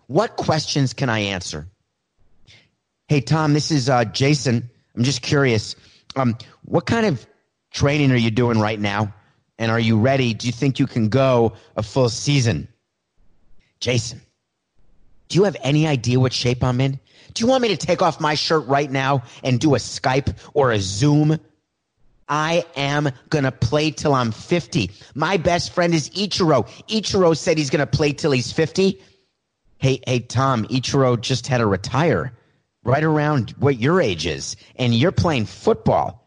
[0.07, 1.67] What questions can I answer?
[3.09, 4.71] Hey, Tom, this is uh, Jason.
[4.97, 5.77] I'm just curious.
[6.17, 7.27] Um, what kind of
[7.73, 9.15] training are you doing right now?
[9.59, 10.35] And are you ready?
[10.35, 12.69] Do you think you can go a full season?
[13.81, 14.21] Jason,
[15.29, 16.99] do you have any idea what shape I'm in?
[17.35, 20.35] Do you want me to take off my shirt right now and do a Skype
[20.55, 21.39] or a Zoom?
[22.29, 24.91] I am going to play till I'm 50.
[25.15, 26.67] My best friend is Ichiro.
[26.89, 29.01] Ichiro said he's going to play till he's 50.
[29.79, 32.33] Hey, hey, Tom, Ichiro just had to retire
[32.85, 36.24] right around what your age is, and you're playing football.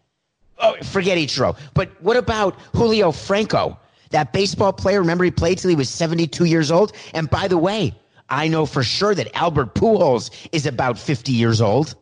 [0.60, 1.58] Oh, forget Ichiro.
[1.74, 3.80] But what about Julio Franco,
[4.12, 5.00] that baseball player?
[5.00, 6.94] Remember, he played till he was 72 years old?
[7.14, 7.96] And by the way,
[8.30, 11.96] I know for sure that Albert Pujols is about 50 years old.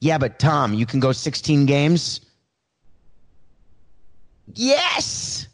[0.00, 2.20] Yeah, but Tom, you can go 16 games.
[4.52, 5.46] Yes.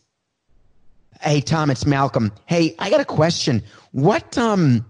[1.20, 2.32] Hey, Tom, it's Malcolm.
[2.46, 3.62] Hey, I got a question.
[3.92, 4.86] What, um,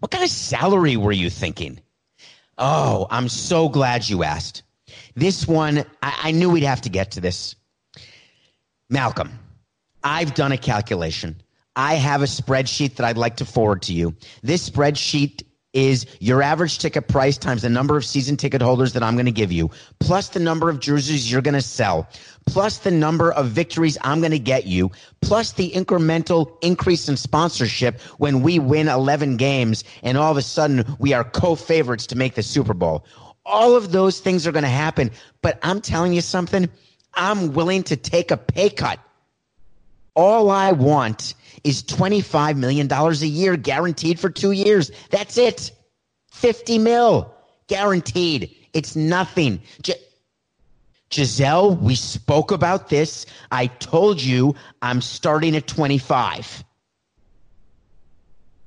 [0.00, 1.80] what kind of salary were you thinking?
[2.58, 4.63] Oh, I'm so glad you asked.
[5.14, 7.54] This one, I, I knew we'd have to get to this.
[8.90, 9.30] Malcolm,
[10.02, 11.40] I've done a calculation.
[11.76, 14.14] I have a spreadsheet that I'd like to forward to you.
[14.42, 15.42] This spreadsheet
[15.74, 19.26] is your average ticket price times the number of season ticket holders that I'm going
[19.26, 22.08] to give you, plus the number of jerseys you're going to sell,
[22.46, 27.16] plus the number of victories I'm going to get you, plus the incremental increase in
[27.16, 32.16] sponsorship when we win 11 games and all of a sudden we are co-favorites to
[32.16, 33.04] make the Super Bowl.
[33.46, 35.10] All of those things are going to happen,
[35.42, 36.68] but I'm telling you something,
[37.14, 39.00] I'm willing to take a pay cut.
[40.16, 41.34] All I want
[41.64, 44.90] is $25 million a year guaranteed for two years.
[45.10, 45.72] That's it.
[46.32, 47.34] 50 mil
[47.68, 48.54] guaranteed.
[48.72, 49.62] It's nothing.
[49.82, 49.94] J-
[51.10, 53.26] Gisele, we spoke about this.
[53.50, 56.64] I told you I'm starting at 25.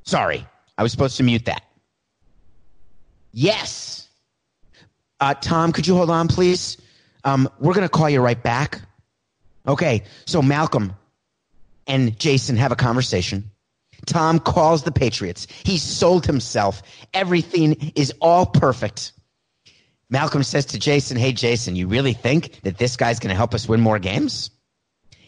[0.03, 0.47] Sorry,
[0.77, 1.63] I was supposed to mute that.
[3.33, 4.06] Yes.
[5.19, 6.77] Uh, Tom, could you hold on, please?
[7.23, 8.81] Um, we're going to call you right back.
[9.67, 10.93] Okay, so Malcolm,
[11.87, 13.51] and Jason have a conversation.
[14.05, 15.47] Tom calls the Patriots.
[15.63, 16.81] He sold himself.
[17.13, 19.11] Everything is all perfect.
[20.09, 23.53] Malcolm says to Jason, Hey, Jason, you really think that this guy's going to help
[23.53, 24.51] us win more games?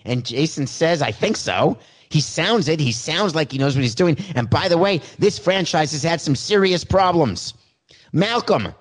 [0.05, 1.77] And Jason says, I think so.
[2.09, 2.79] He sounds it.
[2.79, 4.17] He sounds like he knows what he's doing.
[4.35, 7.53] And by the way, this franchise has had some serious problems.
[8.13, 8.73] Malcolm,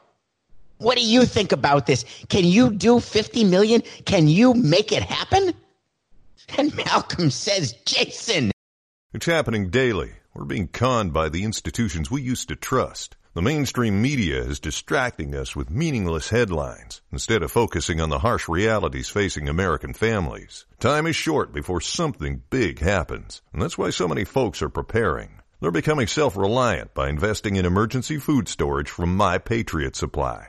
[0.78, 2.04] what do you think about this?
[2.28, 3.82] Can you do 50 million?
[4.04, 5.52] Can you make it happen?
[6.56, 8.50] And Malcolm says, Jason.
[9.12, 10.12] It's happening daily.
[10.34, 13.16] We're being conned by the institutions we used to trust.
[13.34, 18.48] The mainstream media is distracting us with meaningless headlines instead of focusing on the harsh
[18.48, 20.66] realities facing American families.
[20.80, 25.40] Time is short before something big happens, and that's why so many folks are preparing.
[25.60, 30.48] They're becoming self-reliant by investing in emergency food storage from My Patriot Supply.